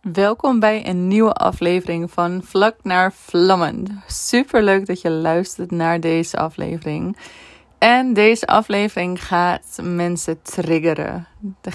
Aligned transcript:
Welkom 0.00 0.60
bij 0.60 0.86
een 0.88 1.08
nieuwe 1.08 1.32
aflevering 1.32 2.10
van 2.10 2.42
Vlak 2.44 2.76
naar 2.82 3.12
Vlammen. 3.12 4.02
Super 4.06 4.62
leuk 4.62 4.86
dat 4.86 5.00
je 5.00 5.10
luistert 5.10 5.70
naar 5.70 6.00
deze 6.00 6.36
aflevering. 6.36 7.16
En 7.78 8.12
deze 8.12 8.46
aflevering 8.46 9.24
gaat 9.24 9.78
mensen 9.82 10.42
triggeren. 10.42 11.26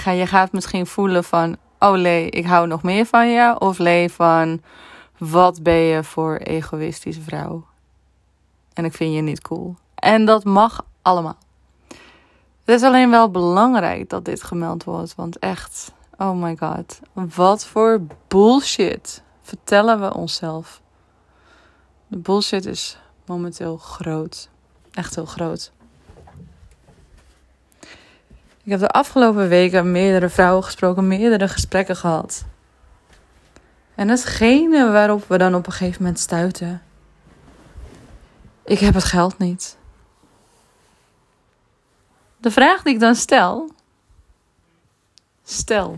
Je 0.05 0.27
gaat 0.27 0.51
misschien 0.51 0.85
voelen 0.85 1.23
van, 1.23 1.57
oh 1.79 1.97
Lee, 1.97 2.29
ik 2.29 2.45
hou 2.45 2.67
nog 2.67 2.83
meer 2.83 3.05
van 3.05 3.29
je. 3.29 3.59
Of 3.59 3.77
Lee 3.77 4.09
van, 4.09 4.61
wat 5.17 5.63
ben 5.63 5.73
je 5.79 6.03
voor 6.03 6.37
egoïstische 6.37 7.21
vrouw. 7.21 7.65
En 8.73 8.85
ik 8.85 8.93
vind 8.93 9.15
je 9.15 9.21
niet 9.21 9.41
cool. 9.41 9.75
En 9.95 10.25
dat 10.25 10.43
mag 10.43 10.85
allemaal. 11.01 11.37
Het 12.65 12.75
is 12.75 12.83
alleen 12.83 13.09
wel 13.09 13.31
belangrijk 13.31 14.09
dat 14.09 14.25
dit 14.25 14.43
gemeld 14.43 14.83
wordt. 14.83 15.15
Want 15.15 15.39
echt, 15.39 15.93
oh 16.17 16.41
my 16.41 16.55
god. 16.55 16.99
Wat 17.13 17.65
voor 17.65 18.01
bullshit 18.27 19.23
vertellen 19.41 19.99
we 19.99 20.13
onszelf? 20.13 20.81
De 22.07 22.17
bullshit 22.17 22.65
is 22.65 22.97
momenteel 23.25 23.77
groot. 23.77 24.49
Echt 24.91 25.15
heel 25.15 25.25
groot. 25.25 25.71
Ik 28.63 28.71
heb 28.71 28.79
de 28.79 28.89
afgelopen 28.89 29.47
weken 29.47 29.91
meerdere 29.91 30.29
vrouwen 30.29 30.63
gesproken, 30.63 31.07
meerdere 31.07 31.47
gesprekken 31.47 31.95
gehad. 31.95 32.45
En 33.95 34.07
datgene 34.07 34.91
waarop 34.91 35.27
we 35.27 35.37
dan 35.37 35.55
op 35.55 35.65
een 35.65 35.71
gegeven 35.71 36.01
moment 36.01 36.19
stuiten. 36.19 36.81
Ik 38.63 38.79
heb 38.79 38.93
het 38.93 39.03
geld 39.03 39.37
niet. 39.37 39.77
De 42.37 42.51
vraag 42.51 42.83
die 42.83 42.93
ik 42.93 42.99
dan 42.99 43.15
stel. 43.15 43.69
Stel, 45.47 45.97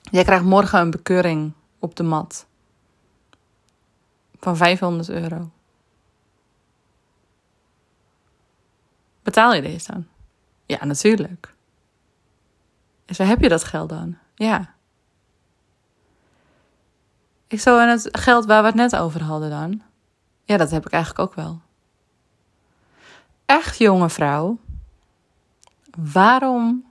jij 0.00 0.24
krijgt 0.24 0.44
morgen 0.44 0.80
een 0.80 0.90
bekeuring 0.90 1.52
op 1.78 1.96
de 1.96 2.02
mat 2.02 2.46
van 4.38 4.56
500 4.56 5.08
euro. 5.08 5.50
Betaal 9.22 9.54
je 9.54 9.62
deze 9.62 9.92
dan? 9.92 10.06
Ja, 10.66 10.84
natuurlijk. 10.84 11.54
Dus 13.04 13.18
waar 13.18 13.26
heb 13.26 13.40
je 13.40 13.48
dat 13.48 13.64
geld 13.64 13.88
dan? 13.88 14.18
Ja. 14.34 14.74
Ik 17.46 17.60
zou 17.60 17.80
en 17.80 17.88
het 17.88 18.08
geld 18.12 18.44
waar 18.44 18.60
we 18.60 18.66
het 18.66 18.76
net 18.76 18.96
over 18.96 19.22
hadden 19.22 19.50
dan. 19.50 19.82
Ja, 20.44 20.56
dat 20.56 20.70
heb 20.70 20.86
ik 20.86 20.92
eigenlijk 20.92 21.28
ook 21.28 21.34
wel. 21.34 21.60
Echt 23.46 23.78
jonge 23.78 24.10
vrouw. 24.10 24.58
Waarom 25.96 26.85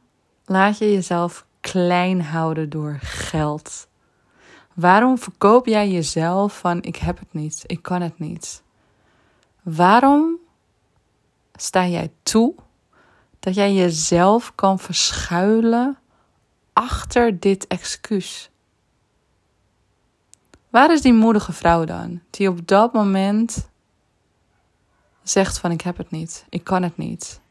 laat 0.46 0.78
je 0.78 0.92
jezelf 0.92 1.46
klein 1.60 2.22
houden 2.22 2.70
door 2.70 2.98
geld? 3.02 3.88
Waarom 4.74 5.18
verkoop 5.18 5.66
jij 5.66 5.90
jezelf 5.90 6.60
van 6.60 6.82
ik 6.82 6.96
heb 6.96 7.20
het 7.20 7.34
niet, 7.34 7.64
ik 7.66 7.82
kan 7.82 8.02
het 8.02 8.20
niet? 8.20 8.64
Waarom 9.62 10.38
sta 11.56 11.88
jij 11.88 12.12
toe 12.24 12.56
dat 13.40 13.56
jij 13.56 13.74
jezelf 13.74 14.56
kan 14.56 14.80
verschuilen 14.80 15.98
achter 16.74 17.40
dit 17.40 17.68
excuus? 17.68 18.50
Waar 20.70 20.92
is 20.92 21.02
die 21.02 21.14
moedige 21.14 21.54
vrouw 21.54 21.86
dan, 21.86 22.22
die 22.30 22.50
op 22.50 22.68
dat 22.68 22.94
moment 22.94 23.70
zegt 25.24 25.58
van 25.58 25.72
ik 25.72 25.82
heb 25.82 25.98
het 25.98 26.12
niet, 26.12 26.46
ik 26.50 26.64
kan 26.64 26.84
het 26.84 26.98
niet? 26.98 27.42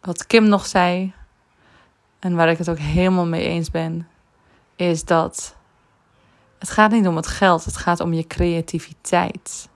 Wat 0.00 0.26
Kim 0.26 0.48
nog 0.48 0.66
zei, 0.66 1.12
en 2.18 2.34
waar 2.34 2.50
ik 2.50 2.58
het 2.58 2.70
ook 2.70 2.78
helemaal 2.78 3.26
mee 3.26 3.44
eens 3.44 3.70
ben, 3.70 4.08
is 4.76 5.04
dat 5.04 5.56
het 6.58 6.70
gaat 6.70 6.90
niet 6.90 7.06
om 7.06 7.16
het 7.16 7.26
geld, 7.26 7.64
het 7.64 7.76
gaat 7.76 8.00
om 8.00 8.12
je 8.12 8.26
creativiteit. 8.26 9.68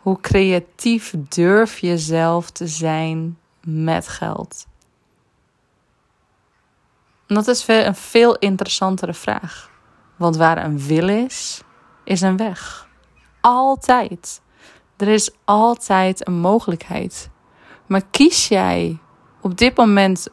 Hoe 0.00 0.20
creatief 0.20 1.14
durf 1.28 1.78
je 1.78 1.98
zelf 1.98 2.50
te 2.50 2.66
zijn 2.66 3.38
met 3.60 4.08
geld? 4.08 4.66
dat 7.26 7.48
is 7.48 7.66
een 7.66 7.94
veel 7.94 8.36
interessantere 8.36 9.14
vraag. 9.14 9.70
Want 10.16 10.36
waar 10.36 10.64
een 10.64 10.78
wil 10.78 11.08
is, 11.08 11.62
is 12.04 12.20
een 12.20 12.36
weg. 12.36 12.88
Altijd. 13.40 14.40
Er 14.96 15.08
is 15.08 15.30
altijd 15.44 16.26
een 16.26 16.38
mogelijkheid. 16.38 17.30
Maar 17.86 18.02
kies 18.10 18.48
jij 18.48 18.98
op 19.42 19.58
dit 19.58 19.76
moment 19.76 20.28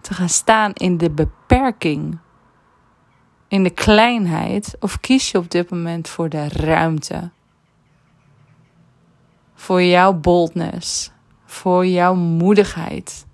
te 0.00 0.14
gaan 0.14 0.28
staan 0.28 0.72
in 0.72 0.98
de 0.98 1.10
beperking, 1.10 2.18
in 3.48 3.62
de 3.62 3.70
kleinheid, 3.70 4.76
of 4.80 5.00
kies 5.00 5.30
je 5.30 5.38
op 5.38 5.50
dit 5.50 5.70
moment 5.70 6.08
voor 6.08 6.28
de 6.28 6.48
ruimte? 6.48 7.30
Voor 9.54 9.82
jouw 9.82 10.12
boldness, 10.12 11.10
voor 11.44 11.86
jouw 11.86 12.14
moedigheid. 12.14 13.26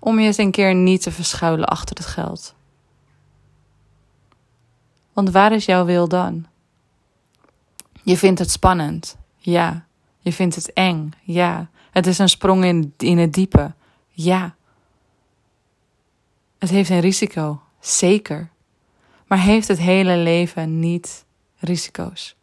Om 0.00 0.18
je 0.18 0.26
eens 0.26 0.36
een 0.36 0.50
keer 0.50 0.74
niet 0.74 1.02
te 1.02 1.10
verschuilen 1.10 1.66
achter 1.66 1.96
het 1.96 2.06
geld. 2.06 2.54
Want 5.12 5.30
waar 5.30 5.52
is 5.52 5.64
jouw 5.64 5.84
wil 5.84 6.08
dan? 6.08 6.46
Je 8.02 8.16
vindt 8.16 8.38
het 8.38 8.50
spannend, 8.50 9.16
ja. 9.36 9.86
Je 10.18 10.32
vindt 10.32 10.54
het 10.54 10.72
eng, 10.72 11.10
ja. 11.22 11.68
Het 11.94 12.06
is 12.06 12.18
een 12.18 12.28
sprong 12.28 12.64
in, 12.64 12.94
in 12.96 13.18
het 13.18 13.32
diepe. 13.32 13.74
Ja. 14.08 14.54
Het 16.58 16.70
heeft 16.70 16.90
een 16.90 17.00
risico, 17.00 17.60
zeker. 17.80 18.50
Maar 19.26 19.38
heeft 19.38 19.68
het 19.68 19.78
hele 19.78 20.16
leven 20.16 20.78
niet 20.78 21.24
risico's? 21.58 22.36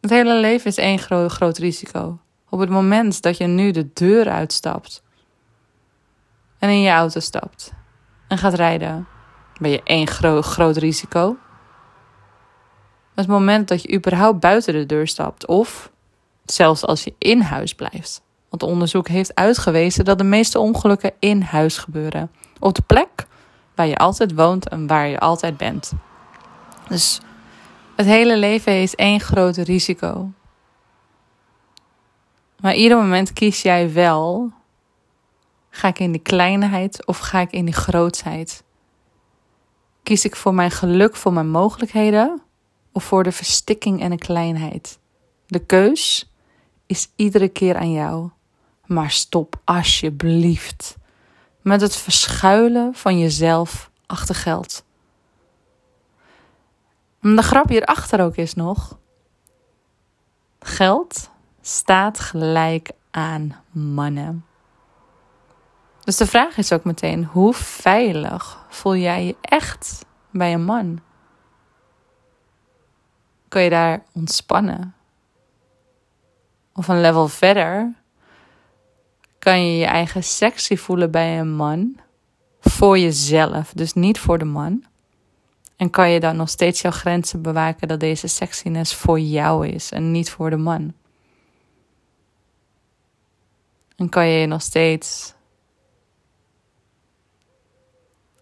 Het 0.00 0.10
hele 0.10 0.34
leven 0.34 0.66
is 0.66 0.76
één 0.76 0.98
groot, 0.98 1.32
groot 1.32 1.58
risico. 1.58 2.18
Op 2.48 2.58
het 2.58 2.70
moment 2.70 3.22
dat 3.22 3.36
je 3.36 3.46
nu 3.46 3.70
de 3.70 3.92
deur 3.92 4.28
uitstapt 4.28 5.02
en 6.58 6.68
in 6.68 6.80
je 6.80 6.90
auto 6.90 7.20
stapt 7.20 7.72
en 8.28 8.38
gaat 8.38 8.54
rijden, 8.54 9.06
ben 9.60 9.70
je 9.70 9.82
één 9.84 10.06
groot, 10.06 10.44
groot 10.44 10.76
risico. 10.76 11.36
Het 13.14 13.26
moment 13.26 13.68
dat 13.68 13.82
je 13.82 13.94
überhaupt 13.94 14.40
buiten 14.40 14.72
de 14.72 14.86
deur 14.86 15.08
stapt 15.08 15.46
of 15.46 15.91
zelfs 16.52 16.86
als 16.86 17.04
je 17.04 17.14
in 17.18 17.40
huis 17.40 17.74
blijft. 17.74 18.22
Want 18.48 18.62
onderzoek 18.62 19.08
heeft 19.08 19.34
uitgewezen 19.34 20.04
dat 20.04 20.18
de 20.18 20.24
meeste 20.24 20.58
ongelukken 20.58 21.12
in 21.18 21.40
huis 21.40 21.78
gebeuren. 21.78 22.30
Op 22.58 22.74
de 22.74 22.82
plek 22.82 23.26
waar 23.74 23.86
je 23.86 23.96
altijd 23.96 24.34
woont 24.34 24.68
en 24.68 24.86
waar 24.86 25.08
je 25.08 25.18
altijd 25.18 25.56
bent. 25.56 25.92
Dus 26.88 27.20
het 27.96 28.06
hele 28.06 28.36
leven 28.36 28.82
is 28.82 28.94
één 28.94 29.20
groot 29.20 29.56
risico. 29.56 30.30
Maar 32.60 32.74
ieder 32.74 32.96
moment 32.98 33.32
kies 33.32 33.62
jij 33.62 33.92
wel: 33.92 34.52
ga 35.70 35.88
ik 35.88 35.98
in 35.98 36.12
de 36.12 36.18
kleinheid 36.18 37.06
of 37.06 37.18
ga 37.18 37.40
ik 37.40 37.52
in 37.52 37.64
de 37.64 37.72
grootheid? 37.72 38.64
Kies 40.02 40.24
ik 40.24 40.36
voor 40.36 40.54
mijn 40.54 40.70
geluk, 40.70 41.16
voor 41.16 41.32
mijn 41.32 41.50
mogelijkheden 41.50 42.42
of 42.92 43.04
voor 43.04 43.22
de 43.22 43.32
verstikking 43.32 44.00
en 44.00 44.10
de 44.10 44.18
kleinheid? 44.18 44.98
De 45.46 45.58
keus 45.58 46.31
is 46.92 47.08
iedere 47.16 47.48
keer 47.48 47.76
aan 47.76 47.92
jou. 47.92 48.30
Maar 48.86 49.10
stop 49.10 49.60
alsjeblieft 49.64 50.96
met 51.60 51.80
het 51.80 51.96
verschuilen 51.96 52.94
van 52.94 53.18
jezelf 53.18 53.90
achter 54.06 54.34
geld. 54.34 54.84
De 57.20 57.42
grap 57.42 57.68
hierachter 57.68 58.20
ook 58.20 58.36
is 58.36 58.54
nog: 58.54 58.98
geld 60.60 61.30
staat 61.60 62.20
gelijk 62.20 62.90
aan 63.10 63.56
mannen. 63.70 64.44
Dus 66.04 66.16
de 66.16 66.26
vraag 66.26 66.56
is 66.56 66.72
ook 66.72 66.84
meteen: 66.84 67.24
hoe 67.24 67.54
veilig 67.54 68.64
voel 68.68 68.96
jij 68.96 69.24
je 69.26 69.36
echt 69.40 70.04
bij 70.30 70.52
een 70.52 70.64
man? 70.64 71.00
Kun 73.48 73.62
je 73.62 73.70
daar 73.70 74.02
ontspannen? 74.12 74.94
Of 76.74 76.88
een 76.88 77.00
level 77.00 77.28
verder, 77.28 77.92
kan 79.38 79.66
je 79.66 79.78
je 79.78 79.86
eigen 79.86 80.24
sexy 80.24 80.76
voelen 80.76 81.10
bij 81.10 81.38
een 81.38 81.54
man. 81.54 81.96
Voor 82.60 82.98
jezelf, 82.98 83.72
dus 83.74 83.92
niet 83.92 84.18
voor 84.18 84.38
de 84.38 84.44
man. 84.44 84.84
En 85.76 85.90
kan 85.90 86.10
je 86.10 86.20
dan 86.20 86.36
nog 86.36 86.48
steeds 86.48 86.80
jouw 86.80 86.90
grenzen 86.90 87.42
bewaken 87.42 87.88
dat 87.88 88.00
deze 88.00 88.26
sexiness 88.26 88.94
voor 88.94 89.20
jou 89.20 89.68
is 89.68 89.90
en 89.90 90.10
niet 90.10 90.30
voor 90.30 90.50
de 90.50 90.56
man. 90.56 90.92
En 93.96 94.08
kan 94.08 94.26
je 94.26 94.38
je 94.38 94.46
nog 94.46 94.62
steeds 94.62 95.34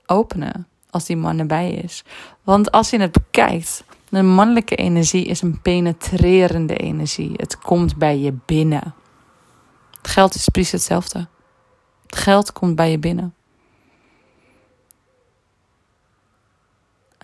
openen 0.07 0.69
als 0.91 1.05
die 1.05 1.17
man 1.17 1.39
erbij 1.39 1.73
is. 1.73 2.05
Want 2.43 2.71
als 2.71 2.91
je 2.91 3.01
het 3.01 3.13
bekijkt, 3.13 3.85
de 4.11 4.23
mannelijke 4.23 4.75
energie 4.75 5.25
is 5.25 5.43
een 5.43 5.61
penetrerende 5.61 6.77
energie. 6.77 7.33
Het 7.37 7.59
komt 7.59 7.97
bij 7.97 8.19
je 8.19 8.35
binnen. 8.47 8.95
Het 9.97 10.11
geld 10.11 10.35
is 10.35 10.49
precies 10.49 10.73
hetzelfde. 10.73 11.29
Het 12.07 12.17
geld 12.17 12.53
komt 12.53 12.77
bij 12.77 12.91
je 12.91 12.99
binnen. 12.99 13.35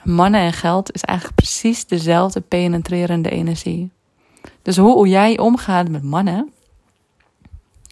Mannen 0.04 0.40
en 0.40 0.52
geld 0.52 0.92
is 0.92 1.02
eigenlijk 1.02 1.38
precies 1.38 1.86
dezelfde 1.86 2.40
penetrerende 2.40 3.30
energie. 3.30 3.90
Dus 4.62 4.76
hoe 4.76 5.08
jij 5.08 5.38
omgaat 5.38 5.88
met 5.88 6.02
mannen, 6.02 6.52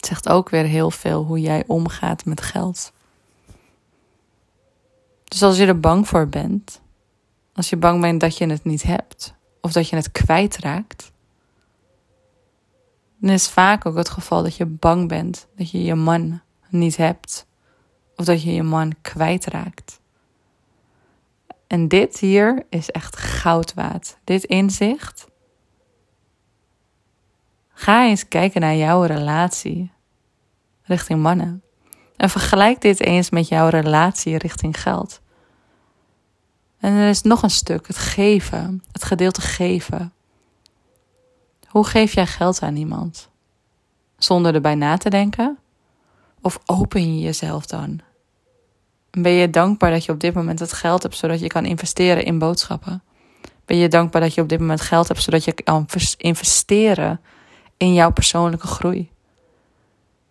zegt 0.01 0.29
ook 0.29 0.49
weer 0.49 0.65
heel 0.65 0.91
veel 0.91 1.25
hoe 1.25 1.41
jij 1.41 1.65
omgaat 1.67 2.25
met 2.25 2.41
geld. 2.41 2.93
Dus 5.25 5.43
als 5.43 5.57
je 5.57 5.67
er 5.67 5.81
bang 5.81 6.09
voor 6.09 6.29
bent, 6.29 6.81
als 7.55 7.69
je 7.69 7.77
bang 7.77 8.01
bent 8.01 8.21
dat 8.21 8.39
je 8.39 8.47
het 8.47 8.65
niet 8.65 8.83
hebt 8.83 9.35
of 9.61 9.73
dat 9.73 9.89
je 9.89 9.97
het 9.97 10.13
kwijtraakt, 10.13 11.13
dan 13.19 13.31
is 13.31 13.49
vaak 13.49 13.87
ook 13.87 13.97
het 13.97 14.09
geval 14.09 14.43
dat 14.43 14.57
je 14.57 14.67
bang 14.67 15.09
bent 15.09 15.47
dat 15.57 15.71
je 15.71 15.83
je 15.83 15.95
man 15.95 16.41
niet 16.69 16.97
hebt 16.97 17.47
of 18.17 18.25
dat 18.25 18.43
je 18.43 18.55
je 18.55 18.63
man 18.63 18.95
kwijtraakt. 19.03 20.01
En 21.67 21.89
dit 21.89 22.19
hier 22.19 22.67
is 22.69 22.91
echt 22.91 23.17
goud 23.17 23.75
waard. 23.75 24.17
Dit 24.25 24.45
inzicht. 24.45 25.27
Ga 27.69 28.05
eens 28.05 28.29
kijken 28.29 28.61
naar 28.61 28.75
jouw 28.75 29.03
relatie 29.03 29.93
richting 30.83 31.23
mannen. 31.23 31.63
En 32.17 32.31
vergelijk 32.31 32.81
dit 32.81 33.01
eens 33.01 33.31
met 33.31 33.49
jouw 33.49 33.69
relatie 33.69 34.39
richting 34.39 34.81
geld. 34.81 35.21
En 36.85 36.93
er 36.93 37.09
is 37.09 37.23
nog 37.23 37.43
een 37.43 37.51
stuk, 37.51 37.87
het 37.87 37.99
geven, 37.99 38.83
het 38.93 39.05
gedeelte 39.05 39.41
geven. 39.41 40.13
Hoe 41.67 41.85
geef 41.85 42.15
jij 42.15 42.27
geld 42.27 42.63
aan 42.63 42.77
iemand? 42.77 43.29
Zonder 44.19 44.55
erbij 44.55 44.75
na 44.75 44.97
te 44.97 45.11
denken? 45.11 45.59
Of 46.41 46.59
open 46.67 47.15
je 47.15 47.21
jezelf 47.23 47.67
dan? 47.67 48.01
Ben 49.11 49.33
je 49.33 49.51
dankbaar 49.51 49.91
dat 49.91 50.05
je 50.05 50.13
op 50.13 50.21
dit 50.21 50.35
moment 50.35 50.59
het 50.59 50.73
geld 50.73 51.03
hebt 51.03 51.17
zodat 51.17 51.41
je 51.41 51.47
kan 51.47 51.65
investeren 51.65 52.25
in 52.25 52.39
boodschappen? 52.39 53.03
Ben 53.65 53.77
je 53.77 53.89
dankbaar 53.89 54.21
dat 54.21 54.35
je 54.35 54.41
op 54.41 54.49
dit 54.49 54.61
moment 54.61 54.81
geld 54.81 55.09
hebt 55.09 55.23
zodat 55.23 55.45
je 55.45 55.53
kan 55.53 55.87
investeren 56.17 57.21
in 57.77 57.95
jouw 57.95 58.13
persoonlijke 58.13 58.67
groei? 58.67 59.11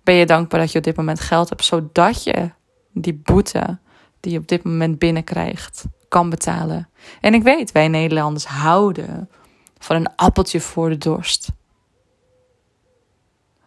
Ben 0.04 0.16
je 0.16 0.26
dankbaar 0.26 0.60
dat 0.60 0.72
je 0.72 0.78
op 0.78 0.84
dit 0.84 0.96
moment 0.96 1.20
geld 1.20 1.50
hebt 1.50 1.64
zodat 1.64 2.24
je 2.24 2.52
die 2.92 3.22
boete 3.24 3.80
die 4.20 4.32
je 4.32 4.38
op 4.38 4.48
dit 4.48 4.64
moment 4.64 5.00
binnenkrijgt 5.00 5.86
kan 6.14 6.30
betalen? 6.30 6.90
En 7.22 7.34
ik 7.34 7.44
weet, 7.44 7.72
wij 7.72 7.88
Nederlanders 7.88 8.46
houden 8.46 9.30
van 9.78 9.96
een 9.96 10.16
appeltje 10.16 10.60
voor 10.60 10.90
de 10.90 10.98
dorst. 10.98 11.52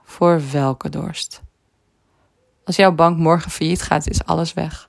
Voor 0.03 0.43
welke 0.53 0.89
dorst? 0.89 1.43
Als 2.65 2.77
jouw 2.77 2.93
bank 2.93 3.19
morgen 3.19 3.51
failliet 3.51 3.83
gaat, 3.83 4.09
is 4.09 4.25
alles 4.25 4.53
weg. 4.53 4.89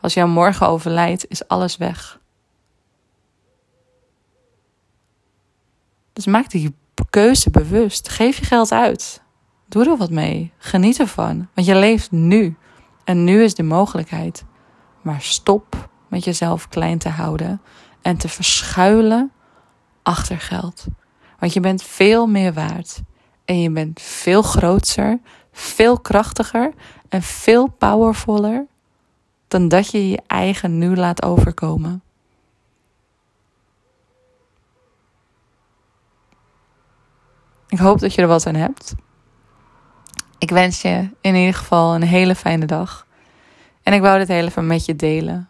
Als 0.00 0.14
jij 0.14 0.26
morgen 0.26 0.68
overlijdt, 0.68 1.28
is 1.28 1.48
alles 1.48 1.76
weg. 1.76 2.20
Dus 6.12 6.26
maak 6.26 6.50
die 6.50 6.74
keuze 7.10 7.50
bewust. 7.50 8.08
Geef 8.08 8.38
je 8.38 8.44
geld 8.44 8.72
uit. 8.72 9.22
Doe 9.66 9.84
er 9.84 9.96
wat 9.96 10.10
mee. 10.10 10.52
Geniet 10.58 11.00
ervan. 11.00 11.48
Want 11.54 11.66
je 11.66 11.74
leeft 11.74 12.10
nu. 12.10 12.56
En 13.04 13.24
nu 13.24 13.42
is 13.42 13.54
de 13.54 13.62
mogelijkheid. 13.62 14.44
Maar 15.02 15.22
stop 15.22 15.88
met 16.08 16.24
jezelf 16.24 16.68
klein 16.68 16.98
te 16.98 17.08
houden 17.08 17.60
en 18.02 18.16
te 18.16 18.28
verschuilen 18.28 19.32
achter 20.02 20.40
geld. 20.40 20.86
Want 21.38 21.52
je 21.52 21.60
bent 21.60 21.82
veel 21.82 22.26
meer 22.26 22.52
waard. 22.52 23.00
En 23.44 23.60
je 23.60 23.70
bent 23.70 24.00
veel 24.00 24.42
groter, 24.42 25.18
veel 25.52 26.00
krachtiger 26.00 26.72
en 27.08 27.22
veel 27.22 27.66
powervoller 27.66 28.66
dan 29.48 29.68
dat 29.68 29.90
je 29.90 30.08
je 30.08 30.22
eigen 30.26 30.78
nu 30.78 30.96
laat 30.96 31.22
overkomen. 31.22 32.02
Ik 37.68 37.78
hoop 37.78 37.98
dat 37.98 38.14
je 38.14 38.22
er 38.22 38.28
wat 38.28 38.46
aan 38.46 38.54
hebt. 38.54 38.94
Ik 40.38 40.50
wens 40.50 40.82
je 40.82 41.10
in 41.20 41.34
ieder 41.34 41.54
geval 41.54 41.94
een 41.94 42.02
hele 42.02 42.34
fijne 42.34 42.66
dag. 42.66 43.06
En 43.82 43.92
ik 43.92 44.00
wou 44.00 44.18
dit 44.18 44.28
heel 44.28 44.44
even 44.44 44.66
met 44.66 44.84
je 44.84 44.96
delen. 44.96 45.48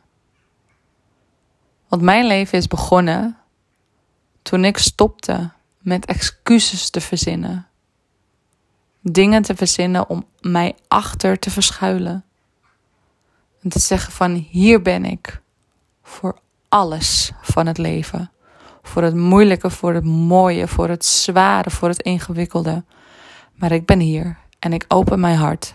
Want 1.89 2.03
mijn 2.03 2.27
leven 2.27 2.59
is 2.59 2.67
begonnen 2.67 3.37
toen 4.43 4.65
ik 4.65 4.79
stopte 4.79 5.51
met 5.79 6.07
excuses 6.07 6.91
te 6.91 7.01
verzinnen. 7.01 7.67
Dingen 9.01 9.43
te 9.43 9.57
verzinnen 9.57 10.09
om 10.09 10.27
mij 10.41 10.77
achter 10.89 11.39
te 11.39 11.51
verschuilen. 11.51 12.25
En 13.63 13.69
te 13.69 13.79
zeggen 13.79 14.13
van 14.13 14.35
hier 14.51 14.83
ben 14.83 15.05
ik 15.05 15.41
voor 16.03 16.39
alles 16.69 17.33
van 17.43 17.67
het 17.67 17.79
leven. 17.79 18.31
Voor 18.83 19.03
het 19.03 19.15
moeilijke, 19.15 19.71
voor 19.71 19.95
het 19.95 20.05
mooie, 20.05 20.69
voor 20.69 20.89
het 20.89 21.05
zware, 21.05 21.71
voor 21.71 21.89
het 21.89 22.03
ingewikkelde. 22.03 22.85
Maar 23.55 23.73
ik 23.73 23.87
ben 23.87 24.01
hier 24.01 24.39
en 24.59 24.73
ik 24.73 24.85
open 24.89 25.21
mijn 25.21 25.37
hart. 25.37 25.75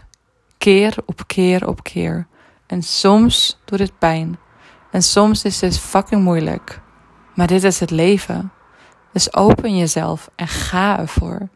Keer 0.58 0.96
op 1.06 1.28
keer 1.28 1.68
op 1.68 1.84
keer. 1.84 2.28
En 2.66 2.82
soms 2.82 3.60
doet 3.66 3.80
het 3.80 3.98
pijn. 4.00 4.38
En 4.94 5.04
soms 5.04 5.44
is 5.44 5.62
het 5.62 5.80
fucking 5.80 6.24
moeilijk. 6.24 6.82
Maar 7.36 7.48
dit 7.48 7.64
is 7.64 7.80
het 7.80 7.92
leven. 7.92 8.52
Dus 9.12 9.36
open 9.36 9.78
jezelf 9.78 10.30
en 10.36 10.48
ga 10.48 11.00
ervoor. 11.00 11.50